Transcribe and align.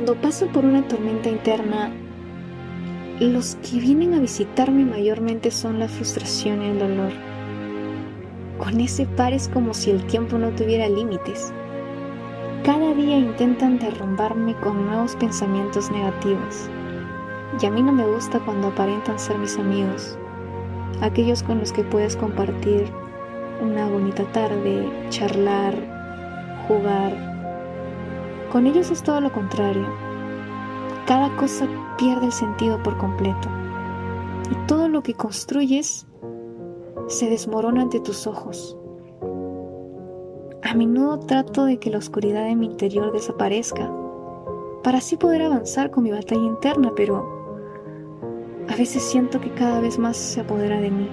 Cuando 0.00 0.18
paso 0.22 0.46
por 0.46 0.64
una 0.64 0.80
tormenta 0.88 1.28
interna, 1.28 1.90
los 3.20 3.56
que 3.56 3.80
vienen 3.80 4.14
a 4.14 4.18
visitarme 4.18 4.86
mayormente 4.86 5.50
son 5.50 5.78
la 5.78 5.88
frustración 5.88 6.62
y 6.62 6.68
el 6.68 6.78
dolor. 6.78 7.12
Con 8.56 8.80
ese 8.80 9.04
par 9.04 9.34
es 9.34 9.50
como 9.50 9.74
si 9.74 9.90
el 9.90 10.02
tiempo 10.06 10.38
no 10.38 10.48
tuviera 10.52 10.88
límites. 10.88 11.52
Cada 12.64 12.94
día 12.94 13.18
intentan 13.18 13.78
derrumbarme 13.78 14.54
con 14.60 14.86
nuevos 14.86 15.16
pensamientos 15.16 15.90
negativos. 15.90 16.70
Y 17.60 17.66
a 17.66 17.70
mí 17.70 17.82
no 17.82 17.92
me 17.92 18.06
gusta 18.06 18.40
cuando 18.40 18.68
aparentan 18.68 19.18
ser 19.18 19.36
mis 19.36 19.58
amigos, 19.58 20.16
aquellos 21.02 21.42
con 21.42 21.58
los 21.58 21.74
que 21.74 21.84
puedes 21.84 22.16
compartir 22.16 22.86
una 23.60 23.86
bonita 23.86 24.24
tarde, 24.32 24.88
charlar, 25.10 25.74
jugar, 26.66 27.29
con 28.50 28.66
ellos 28.66 28.90
es 28.90 29.02
todo 29.02 29.20
lo 29.20 29.32
contrario. 29.32 29.86
Cada 31.06 31.34
cosa 31.36 31.66
pierde 31.96 32.26
el 32.26 32.32
sentido 32.32 32.82
por 32.82 32.96
completo. 32.98 33.48
Y 34.50 34.66
todo 34.66 34.88
lo 34.88 35.02
que 35.02 35.14
construyes 35.14 36.06
se 37.06 37.30
desmorona 37.30 37.82
ante 37.82 38.00
tus 38.00 38.26
ojos. 38.26 38.76
A 40.62 40.74
menudo 40.74 41.20
trato 41.20 41.64
de 41.64 41.78
que 41.78 41.90
la 41.90 41.98
oscuridad 41.98 42.44
de 42.44 42.56
mi 42.56 42.66
interior 42.66 43.12
desaparezca, 43.12 43.90
para 44.82 44.98
así 44.98 45.16
poder 45.16 45.42
avanzar 45.42 45.90
con 45.90 46.04
mi 46.04 46.10
batalla 46.10 46.42
interna, 46.42 46.92
pero 46.96 47.24
a 48.68 48.76
veces 48.76 49.02
siento 49.02 49.40
que 49.40 49.52
cada 49.52 49.80
vez 49.80 49.98
más 49.98 50.16
se 50.16 50.40
apodera 50.40 50.80
de 50.80 50.90
mí. 50.90 51.08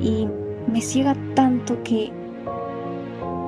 Y 0.00 0.28
me 0.70 0.80
ciega 0.80 1.14
tanto 1.34 1.82
que 1.82 2.12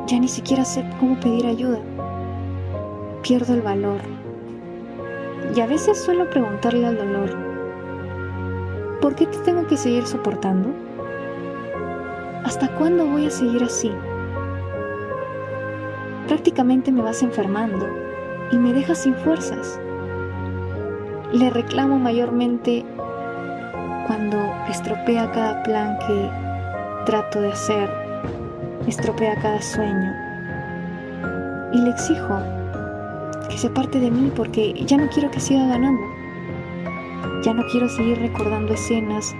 ya 0.07 0.19
ni 0.19 0.29
siquiera 0.29 0.65
sé 0.65 0.85
cómo 0.99 1.19
pedir 1.21 1.47
ayuda 1.47 1.81
pierdo 3.23 3.55
el 3.55 3.63
valor. 3.63 4.01
Y 5.55 5.61
a 5.61 5.67
veces 5.67 6.03
suelo 6.03 6.29
preguntarle 6.29 6.87
al 6.87 6.99
dolor, 6.99 7.31
¿por 9.01 9.15
qué 9.15 9.27
te 9.27 9.39
tengo 9.39 9.67
que 9.67 9.77
seguir 9.77 10.07
soportando? 10.07 10.71
¿Hasta 12.45 12.69
cuándo 12.77 13.07
voy 13.07 13.27
a 13.27 13.31
seguir 13.31 13.63
así? 13.63 13.91
Prácticamente 16.27 16.91
me 16.91 17.03
vas 17.03 17.23
enfermando 17.23 17.87
y 18.51 18.57
me 18.57 18.73
dejas 18.73 18.99
sin 18.99 19.15
fuerzas. 19.15 19.81
Le 21.33 21.51
reclamo 21.51 21.99
mayormente 21.99 22.85
cuando 24.07 24.39
estropea 24.69 25.31
cada 25.33 25.63
plan 25.63 25.99
que 26.07 26.31
trato 27.07 27.41
de 27.41 27.53
hacer, 27.53 27.91
estropea 28.87 29.37
cada 29.41 29.61
sueño. 29.63 30.13
Y 31.73 31.81
le 31.81 31.91
exijo 31.91 32.62
que 33.53 33.59
se 33.59 33.69
parte 33.69 34.01
de 34.01 34.11
mí 34.11 34.33
porque 34.35 34.73
ya 34.87 34.97
no 34.97 35.09
quiero 35.11 35.31
que 35.31 35.39
siga 35.39 35.67
ganando. 35.67 36.03
Ya 37.45 37.53
no 37.53 37.63
quiero 37.71 37.89
seguir 37.89 38.19
recordando 38.19 38.73
escenas 38.73 39.35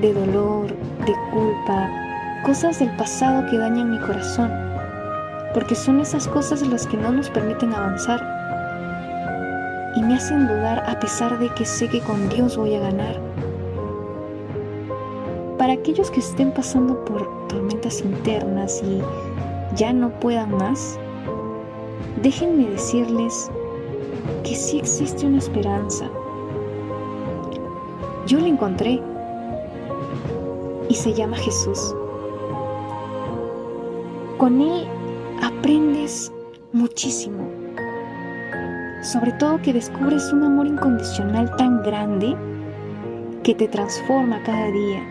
de 0.00 0.12
dolor, 0.12 0.68
de 1.06 1.14
culpa, 1.32 1.90
cosas 2.44 2.78
del 2.78 2.94
pasado 2.96 3.48
que 3.50 3.56
dañan 3.56 3.92
mi 3.92 3.98
corazón, 4.00 4.52
porque 5.54 5.74
son 5.74 6.00
esas 6.00 6.28
cosas 6.28 6.60
las 6.66 6.86
que 6.86 6.98
no 6.98 7.10
nos 7.10 7.30
permiten 7.30 7.72
avanzar 7.72 8.20
y 9.96 10.02
me 10.02 10.16
hacen 10.16 10.46
dudar 10.46 10.84
a 10.86 11.00
pesar 11.00 11.38
de 11.38 11.48
que 11.54 11.64
sé 11.64 11.88
que 11.88 12.00
con 12.00 12.28
Dios 12.28 12.58
voy 12.58 12.74
a 12.74 12.80
ganar. 12.80 13.18
Para 15.56 15.72
aquellos 15.72 16.10
que 16.10 16.20
estén 16.20 16.52
pasando 16.52 17.02
por 17.06 17.48
tormentas 17.48 18.02
internas 18.02 18.82
y 18.84 19.00
ya 19.76 19.94
no 19.94 20.10
puedan 20.20 20.54
más, 20.58 20.98
déjenme 22.22 22.70
decirles 22.70 23.50
que 24.44 24.54
sí 24.54 24.78
existe 24.78 25.26
una 25.26 25.38
esperanza. 25.38 26.08
Yo 28.26 28.40
la 28.40 28.48
encontré 28.48 29.00
y 30.88 30.94
se 30.94 31.12
llama 31.12 31.36
Jesús. 31.36 31.94
Con 34.38 34.60
Él 34.60 34.86
aprendes 35.42 36.32
muchísimo. 36.72 37.48
Sobre 39.02 39.32
todo 39.32 39.62
que 39.62 39.72
descubres 39.72 40.32
un 40.32 40.42
amor 40.42 40.66
incondicional 40.66 41.54
tan 41.56 41.82
grande 41.82 42.36
que 43.42 43.54
te 43.54 43.68
transforma 43.68 44.42
cada 44.42 44.66
día, 44.72 45.02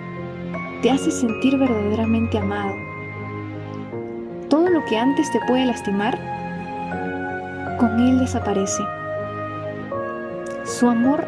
te 0.81 0.91
hace 0.91 1.09
sentir 1.09 1.57
verdaderamente 1.57 2.38
amado. 2.38 2.73
Todo 4.50 4.69
lo 4.69 4.84
que 4.85 4.97
antes 4.97 5.31
te 5.31 5.39
puede 5.47 5.66
lastimar, 5.66 6.19
con 7.78 8.00
Él 8.00 8.19
desaparece. 8.19 8.84
Su 10.63 10.88
amor 10.88 11.25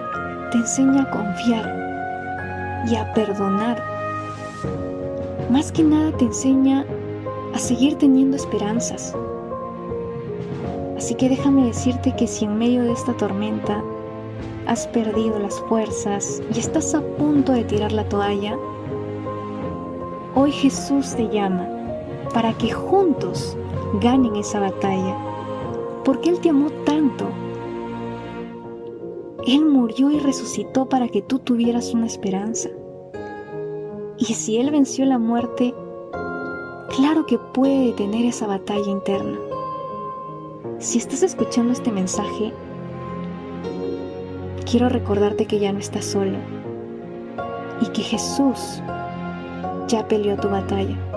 te 0.52 0.58
enseña 0.58 1.04
a 1.04 1.12
confiar 1.12 2.86
y 2.90 2.96
a 2.96 3.14
perdonar. 3.14 3.84
Más 5.52 5.72
que 5.72 5.84
nada 5.84 6.12
te 6.18 6.26
enseña 6.26 6.86
a 7.54 7.60
seguir 7.60 7.98
teniendo 7.98 8.36
esperanzas. 8.36 9.16
Así 10.98 11.16
que 11.16 11.30
déjame 11.30 11.66
decirte 11.66 12.16
que 12.16 12.28
si 12.28 12.46
en 12.46 12.58
medio 12.58 12.84
de 12.84 12.92
esta 12.92 13.14
tormenta 13.14 13.84
has 14.66 14.88
perdido 14.88 15.40
las 15.40 15.60
fuerzas 15.62 16.42
y 16.54 16.60
estás 16.60 16.94
a 16.96 17.02
punto 17.02 17.54
de 17.54 17.64
tirar 17.64 17.92
la 17.92 18.08
toalla, 18.10 18.58
hoy 20.36 20.52
Jesús 20.52 21.16
te 21.16 21.30
llama 21.30 21.68
para 22.34 22.54
que 22.54 22.72
juntos 22.72 23.56
ganen 24.02 24.36
esa 24.36 24.60
batalla 24.60 25.16
porque 26.08 26.30
Él 26.30 26.40
te 26.40 26.52
amó 26.52 26.70
tanto. 26.86 27.28
Él 29.46 29.66
murió 29.66 30.10
y 30.10 30.20
resucitó 30.20 30.88
para 30.88 31.10
que 31.10 31.22
tú 31.22 31.40
tuvieras 31.40 31.94
una 31.94 32.06
esperanza. 32.06 32.70
Y 34.18 34.24
si 34.24 34.56
Él 34.56 34.72
venció 34.72 35.04
la 35.04 35.20
muerte, 35.20 35.76
claro 36.96 37.26
que 37.26 37.38
puede 37.38 37.88
detener 37.88 38.24
esa 38.24 38.48
batalla 38.48 38.90
interna. 38.90 39.38
Si 40.80 40.98
estás 40.98 41.24
escuchando 41.24 41.74
este 41.74 41.92
mensaje, 41.92 42.54
quiero 44.64 44.88
recordarte 44.88 45.46
que 45.46 45.60
ya 45.60 45.74
no 45.74 45.80
estás 45.80 46.06
solo 46.06 46.38
y 47.82 47.88
que 47.88 48.04
Jesús 48.04 48.82
ya 49.90 50.08
peleó 50.08 50.38
tu 50.38 50.48
batalla. 50.48 51.17